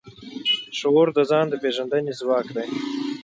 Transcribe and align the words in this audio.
شعور 0.77 1.07
د 1.17 1.19
ځان 1.29 1.45
د 1.49 1.53
پېژندنې 1.61 2.11
ځواک 2.19 2.47
دی. 2.55 2.69